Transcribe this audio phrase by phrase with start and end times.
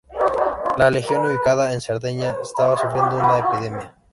[0.77, 3.95] La legión ubicada en Cerdeña estaba sufriendo una epidemia.